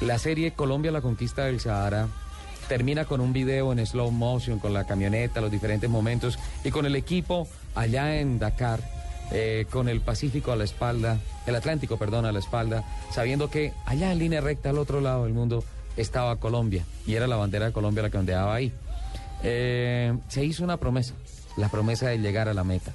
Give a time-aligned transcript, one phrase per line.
[0.00, 2.08] La serie Colombia, la conquista del Sahara
[2.68, 6.84] termina con un video en slow motion, con la camioneta, los diferentes momentos y con
[6.84, 8.80] el equipo allá en Dakar,
[9.30, 13.72] eh, con el Pacífico a la espalda, el Atlántico, perdón, a la espalda, sabiendo que
[13.86, 15.64] allá en línea recta al otro lado del mundo
[15.96, 18.72] estaba Colombia y era la bandera de Colombia la que ondeaba ahí.
[19.42, 21.14] Eh, se hizo una promesa,
[21.56, 22.92] la promesa de llegar a la meta.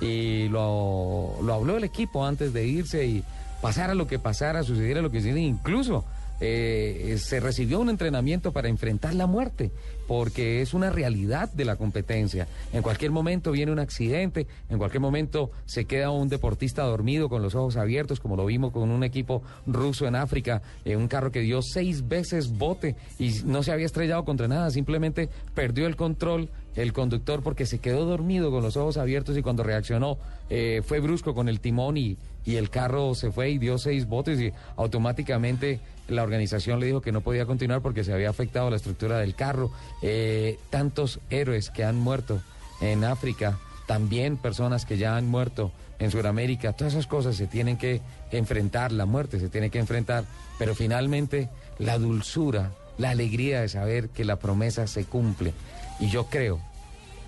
[0.00, 3.22] Y lo, lo habló el equipo antes de irse y
[3.60, 6.04] pasara lo que pasara, sucediera lo que sucediera, incluso
[6.40, 9.70] eh, se recibió un entrenamiento para enfrentar la muerte,
[10.06, 12.48] porque es una realidad de la competencia.
[12.72, 17.42] En cualquier momento viene un accidente, en cualquier momento se queda un deportista dormido con
[17.42, 21.30] los ojos abiertos, como lo vimos con un equipo ruso en África, en un carro
[21.30, 25.96] que dio seis veces bote y no se había estrellado contra nada, simplemente perdió el
[25.96, 30.16] control el conductor porque se quedó dormido con los ojos abiertos y cuando reaccionó
[30.48, 34.06] eh, fue brusco con el timón y, y el carro se fue y dio seis
[34.06, 38.70] botes y automáticamente la organización le dijo que no podía continuar porque se había afectado
[38.70, 39.70] la estructura del carro.
[40.02, 42.40] Eh, tantos héroes que han muerto
[42.80, 47.76] en África, también personas que ya han muerto en Sudamérica, todas esas cosas se tienen
[47.76, 50.24] que enfrentar, la muerte se tiene que enfrentar,
[50.58, 51.48] pero finalmente
[51.78, 55.52] la dulzura, la alegría de saber que la promesa se cumple.
[55.98, 56.60] Y yo creo,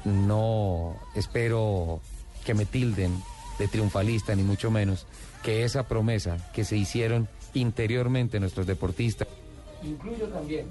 [0.05, 2.01] no espero
[2.45, 3.23] que me tilden
[3.59, 5.07] de triunfalista, ni mucho menos,
[5.43, 9.29] que esa promesa que se hicieron interiormente nuestros deportistas,
[9.83, 10.67] incluyo también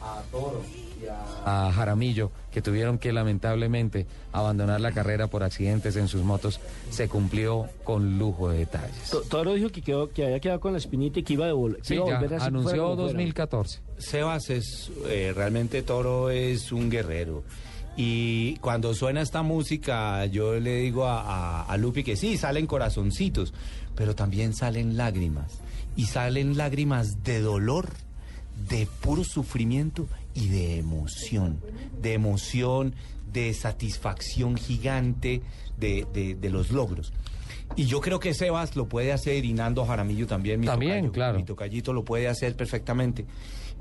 [0.00, 1.06] a Toro y
[1.44, 7.08] a, Jaramillo, que tuvieron que lamentablemente abandonar la carrera por accidentes en sus motos, se
[7.08, 9.10] cumplió con lujo de detalles.
[9.28, 11.78] Toro dijo que, quedó, que había quedado con la espinita y que iba, de vol
[11.82, 13.80] sí, a volver a anunció 2014.
[13.98, 17.42] Sebas es, eh, realmente Toro es un guerrero.
[17.96, 23.54] Y cuando suena esta música, yo le digo a, Lupi que sí, salen corazoncitos,
[23.94, 25.60] pero también salen lágrimas.
[25.96, 27.88] Y salen lágrimas de dolor,
[28.68, 31.58] de puro sufrimiento y de emoción.
[32.02, 32.94] De emoción,
[33.32, 35.40] de satisfacción gigante
[35.78, 37.14] de, de, los logros.
[37.74, 40.60] Y yo creo que Sebas lo puede hacer y Nando Jaramillo también.
[40.60, 41.38] Mi también, claro.
[41.38, 43.26] Mi tocallito lo puede hacer perfectamente.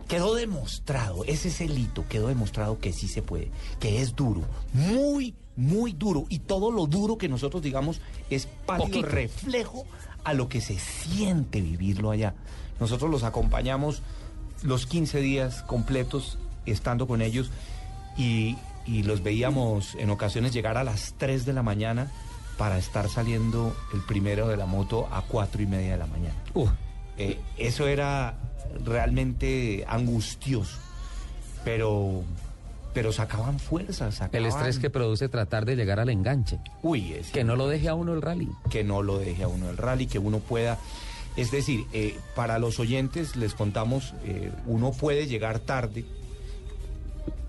[0.07, 4.41] Quedó demostrado, ese es el hito, quedó demostrado que sí se puede, que es duro,
[4.73, 6.25] muy, muy duro.
[6.29, 9.85] Y todo lo duro que nosotros digamos es pálido reflejo
[10.23, 12.35] a lo que se siente vivirlo allá.
[12.79, 14.03] Nosotros los acompañamos
[14.63, 17.51] los 15 días completos estando con ellos
[18.17, 18.57] y,
[19.03, 22.11] los veíamos en ocasiones llegar a las 3 de la mañana
[22.57, 26.35] para estar saliendo el primero de la moto a 4 y media de la mañana.
[27.17, 28.35] Eh, eso era
[28.83, 30.77] realmente angustioso,
[31.63, 32.23] pero,
[32.93, 34.21] pero sacaban fuerzas.
[34.31, 36.59] El estrés que produce tratar de llegar al enganche.
[36.81, 38.49] Uy, es que no lo deje a uno el rally.
[38.69, 40.77] Que no lo deje a uno el rally, que uno pueda...
[41.35, 46.05] Es decir, eh, para los oyentes les contamos, eh, uno puede llegar tarde,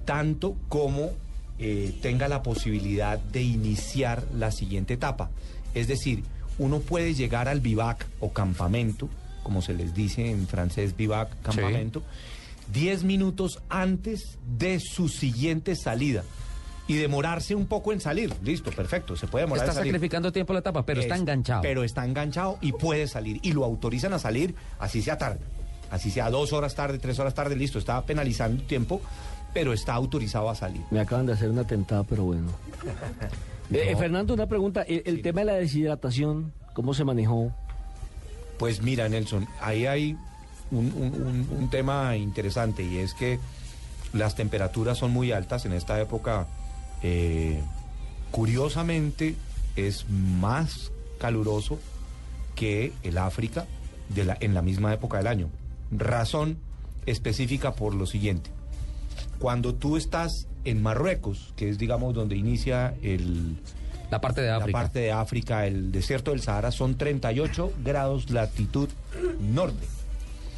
[0.05, 1.12] tanto como
[1.59, 5.31] eh, tenga la posibilidad de iniciar la siguiente etapa.
[5.75, 6.22] Es decir,
[6.59, 9.09] uno puede llegar al vivac o campamento
[9.47, 12.03] como se les dice en francés, vivac, campamento,
[12.72, 16.25] 10 minutos antes de su siguiente salida
[16.89, 18.34] y demorarse un poco en salir.
[18.43, 19.69] Listo, perfecto, se puede demorar.
[19.69, 21.62] Está sacrificando tiempo la etapa, pero está enganchado.
[21.62, 23.38] Pero está enganchado y puede salir.
[23.44, 25.38] Y lo autorizan a salir, así sea tarde.
[25.93, 29.00] Así sea dos horas tarde, tres horas tarde, listo, está penalizando tiempo,
[29.52, 30.82] pero está autorizado a salir.
[30.90, 32.48] Me acaban de hacer un atentado, pero bueno.
[33.72, 34.82] Eh, Fernando, una pregunta.
[34.82, 37.52] El, tema de la deshidratación, ¿cómo se manejó?
[38.58, 40.16] Pues mira, Nelson, ahí hay
[40.70, 43.40] un, tema interesante y es que
[44.12, 46.46] las temperaturas son muy altas en esta época.
[47.02, 47.60] Eh,
[48.30, 49.34] curiosamente,
[49.74, 51.78] es más caluroso
[52.54, 53.66] que el África
[54.08, 55.48] de la, en la misma época del año.
[55.90, 56.58] Razón
[57.04, 58.50] específica por lo siguiente.
[59.38, 63.56] Cuando tú estás en Marruecos, que es digamos donde inicia el,
[64.10, 64.78] la parte de África.
[64.78, 68.88] La parte de África, el desierto del Sahara, son 38 grados latitud
[69.41, 69.87] norte.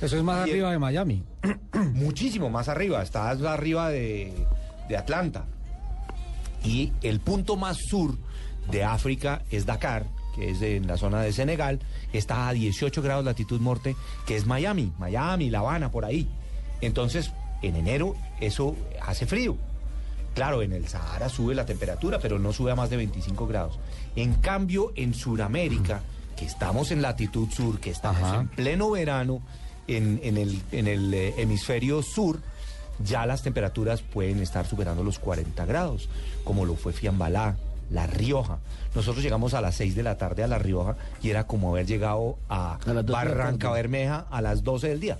[0.00, 1.22] Eso es más arriba de Miami.
[1.94, 4.32] Muchísimo más arriba, estás arriba de,
[4.88, 5.46] de Atlanta.
[6.64, 8.16] Y el punto más sur
[8.70, 11.80] de África es Dakar, que es en la zona de Senegal,
[12.12, 13.96] está a 18 grados latitud norte,
[14.26, 16.28] que es Miami, Miami, La Habana, por ahí.
[16.80, 17.32] Entonces,
[17.62, 19.56] en enero eso hace frío.
[20.34, 23.78] Claro, en el Sahara sube la temperatura, pero no sube a más de 25 grados.
[24.14, 26.02] En cambio, en Sudamérica,
[26.36, 29.42] que estamos en latitud sur, que estamos en pleno verano,
[29.88, 32.38] en, el, en el eh, hemisferio sur,
[33.04, 36.08] ya las temperaturas pueden estar superando los 40 grados,
[36.44, 37.56] como lo fue Fiambalá,
[37.90, 38.58] La Rioja.
[38.94, 41.86] Nosotros llegamos a las 6 de la tarde a La Rioja y era como haber
[41.86, 45.18] llegado a, Barranca Bermeja a las 12 del día.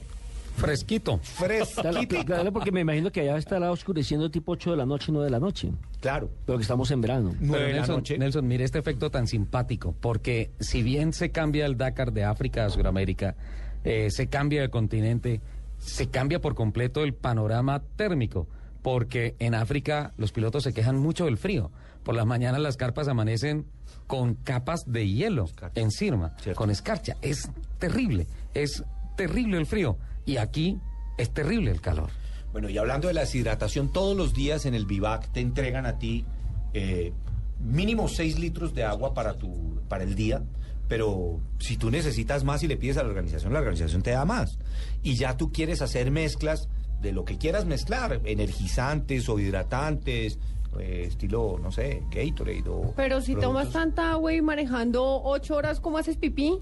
[0.59, 1.19] Fresquito.
[1.23, 2.25] Fresquito.
[2.25, 5.31] Claro, porque me imagino que allá estará oscureciendo tipo 8 de la noche, 9 de
[5.31, 5.73] la noche.
[6.01, 6.31] Claro.
[6.45, 7.35] Pero que estamos en verano.
[7.41, 12.25] Nelson, Nelson, mire este efecto tan simpático, porque si bien se cambia el Dakar de
[12.25, 13.37] África a Sudamérica,
[13.85, 15.41] eh, se cambia el continente,
[15.79, 18.49] se cambia por completo el panorama térmico,
[18.83, 21.71] porque en África los pilotos se quejan mucho del frío.
[22.03, 23.67] Por las mañanas las carpas amanecen
[24.07, 27.17] con capas de hielo encima, con escarcha.
[27.23, 28.83] Es terrible, es
[29.17, 29.99] terrible el frío.
[30.29, 30.79] Y aquí
[31.17, 32.11] es terrible el calor.
[32.53, 35.99] Bueno, y hablando de la deshidratación, todos los días en el Vivac te entregan a
[35.99, 36.27] ti
[36.75, 37.15] eh,
[37.61, 40.43] mínimo 6 litros de agua para, tu, para el día.
[40.87, 44.27] Pero si tú necesitas más y le pides a la organización, la organización te da
[44.27, 44.59] más.
[45.03, 46.69] Y ya tú quieres hacer mezclas
[47.01, 50.39] de lo que quieras mezclar, energizantes o hidratantes,
[50.79, 52.93] eh, estilo, no sé, Gatorade o...
[52.95, 56.61] Pero si tomas tanta agua y manejando ocho horas, ¿cómo haces pipí?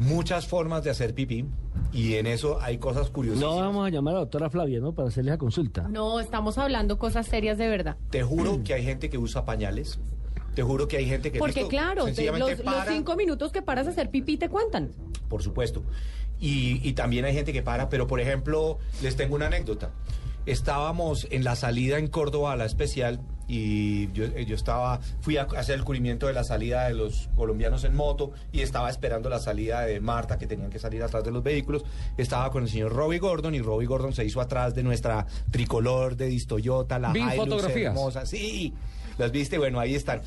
[0.00, 1.44] muchas formas de hacer pipí
[1.92, 3.40] y en eso hay cosas curiosas.
[3.40, 4.92] No vamos a llamar a la doctora Flavia, ¿no?
[4.92, 5.88] Para hacerle la consulta.
[5.88, 7.96] No, estamos hablando cosas serias de verdad.
[8.10, 9.98] Te juro que hay gente que usa pañales.
[10.54, 11.38] Te juro que hay gente que...
[11.38, 12.16] Porque claro, los,
[12.88, 14.90] cinco minutos que paras a hacer pipí te cuentan.
[15.28, 15.82] Por supuesto.
[16.40, 19.90] Y, y también hay gente que para, pero por ejemplo, les tengo una anécdota.
[20.46, 25.42] Estábamos en la salida en Córdoba a la especial y yo, yo, estaba, fui a
[25.42, 29.40] hacer el cubrimiento de la salida de los colombianos en moto y estaba esperando la
[29.40, 31.84] salida de Marta, que tenían que salir atrás de los vehículos.
[32.16, 36.16] Estaba con el señor Robbie Gordon y Robbie Gordon se hizo atrás de nuestra tricolor
[36.16, 37.92] de Distoyota, la Vi fotografías.
[37.92, 38.24] hermosa.
[38.24, 38.72] Sí,
[39.18, 40.22] las viste, bueno, ahí están.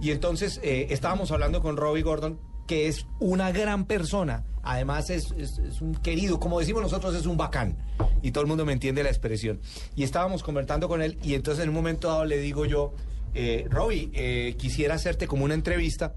[0.00, 2.38] Y entonces eh, estábamos hablando con Robbie Gordon
[2.68, 4.44] que es una gran persona.
[4.62, 5.32] Además es,
[5.80, 7.76] un querido, como decimos nosotros, es un bacán.
[8.22, 9.60] Y todo el mundo me entiende la expresión.
[9.96, 12.94] Y estábamos conversando con él y entonces en un momento dado le digo yo,
[13.34, 16.14] eh, Robbie, eh, quisiera hacerte como una entrevista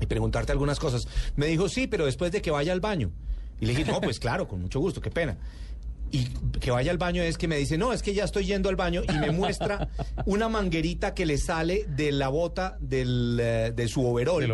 [0.00, 1.06] y preguntarte algunas cosas.
[1.36, 3.10] Me dijo, sí, pero después de que vaya al baño.
[3.60, 5.38] Y le dije, no, pues claro, con mucho gusto, qué pena
[6.12, 6.26] y
[6.60, 8.76] que vaya al baño es que me dice, no, es que ya estoy yendo al
[8.76, 9.88] baño y me muestra
[10.26, 14.46] una manguerita que le sale de la bota del, eh, de su overol,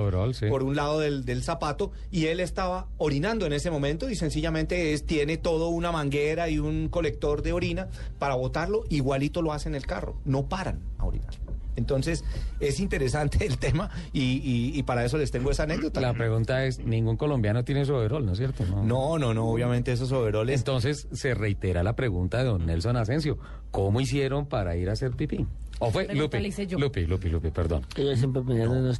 [0.48, 4.94] por un lado del, del, zapato, y él estaba orinando en ese momento y sencillamente
[4.94, 7.88] es, tiene todo una manguera y un colector de orina
[8.18, 11.47] para botarlo, igualito lo hace en el carro, no paran a orinar.
[11.78, 12.24] Entonces,
[12.60, 16.00] es interesante el tema y, para eso les tengo esa anécdota.
[16.00, 18.64] La pregunta es, ningún colombiano tiene su overol, ¿no es cierto?
[18.66, 20.60] No, no, no, obviamente esos overoles...
[20.60, 23.38] Entonces, se reitera la pregunta de don Nelson Asensio,
[23.70, 25.46] ¿cómo hicieron para ir a hacer pipí?
[25.80, 26.40] ¿O fue Lupe?
[26.76, 27.86] Lupe, Lupe, Lupe, perdón.
[27.96, 28.42] Ellos siempre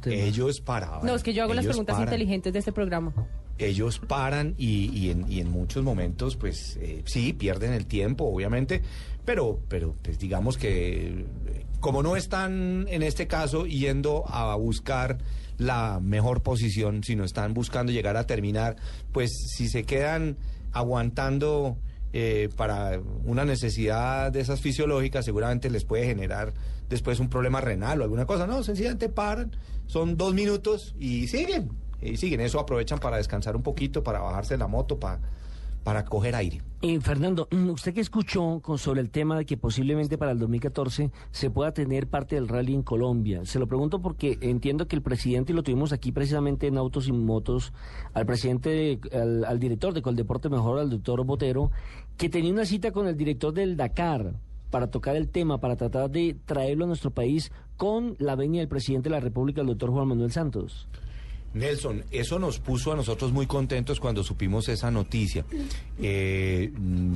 [0.05, 1.05] Ellos paraban.
[1.05, 3.13] No, es que yo hago las preguntas inteligentes de este programa.
[3.57, 8.81] Ellos paran y, en, muchos momentos, pues eh, sí, pierden el tiempo, obviamente,
[9.25, 11.25] pero, pero pues digamos que
[11.79, 15.17] como no están en este caso yendo a buscar
[15.57, 18.77] la mejor posición, sino están buscando llegar a terminar,
[19.11, 20.37] pues si se quedan
[20.71, 21.77] aguantando
[22.13, 26.53] eh, para una necesidad de esas fisiológicas, seguramente les puede generar
[26.89, 28.47] después un problema renal o alguna cosa.
[28.47, 29.51] No, sencillamente paran,
[29.85, 31.69] son dos minutos y siguen.
[32.01, 35.19] Y siguen, eso aprovechan para descansar un poquito, para bajarse la moto, para
[35.89, 36.61] para coger aire.
[36.83, 40.37] Y Fernando, mm, ¿usted qué escuchó con, sobre el tema de que posiblemente para el
[40.37, 43.43] 2014 se pueda tener parte del rally en Colombia?
[43.45, 47.07] Se lo pregunto porque entiendo que el presidente, y lo tuvimos aquí precisamente en Autos
[47.07, 47.73] y Motos,
[48.13, 51.71] al presidente, al, director de Coldeporte Mejor, al doctor Botero,
[52.17, 54.35] que tenía una cita con el director del Dakar
[54.69, 58.69] para tocar el tema, para tratar de traerlo a nuestro país con la venia del
[58.69, 60.87] presidente de la República, el doctor Juan Manuel Santos.
[61.53, 65.45] Nelson, eso nos puso a nosotros muy contentos cuando supimos esa noticia.
[66.01, 66.71] Eh,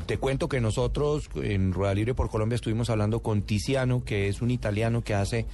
[0.05, 4.41] te cuento que nosotros en Rueda Libre por Colombia estuvimos hablando con Tiziano, que es
[4.41, 5.45] un italiano que hace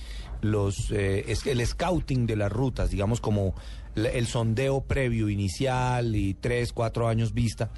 [0.41, 3.53] los eh, el scouting de las rutas, digamos como
[3.95, 7.69] el sondeo previo inicial y tres, cuatro años vista.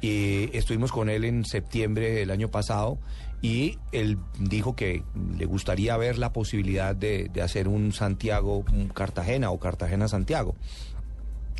[0.00, 2.98] Estuvimos con él en septiembre del año pasado
[3.42, 5.02] y él dijo que
[5.36, 10.54] le gustaría ver la posibilidad de, hacer un Santiago-Cartagena o Cartagena-Santiago.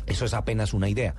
[0.07, 1.13] Eso es apenas una idea.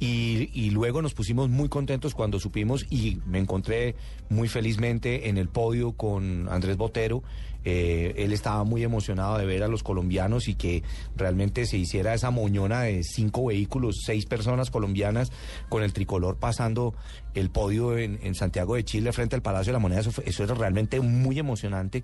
[0.00, 3.94] Y, y, luego nos pusimos muy contentos cuando supimos y me encontré
[4.30, 7.22] muy felizmente en el podio con Andrés Botero.
[7.64, 10.82] Eh, él estaba muy emocionado de ver a los colombianos y que
[11.14, 15.30] realmente se hiciera esa moñona de cinco vehículos, seis personas colombianas
[15.68, 16.94] con el tricolor pasando
[17.34, 20.00] el podio en, Santiago de Chile frente al Palacio de la Moneda.
[20.00, 22.02] Eso, era realmente muy emocionante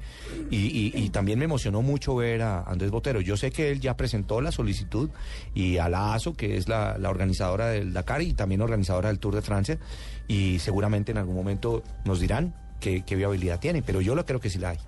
[0.50, 3.20] y, también me emocionó mucho ver a Andrés Botero.
[3.20, 5.08] Yo sé que él ya presentó la solicitud
[5.54, 9.18] y a la ASO, que es la, la organizadora del Dakar y también organizadora del
[9.18, 9.78] Tour de Francia,
[10.28, 14.40] y seguramente en algún momento nos dirán qué, qué viabilidad tiene, pero yo lo creo
[14.40, 14.78] que sí la hay.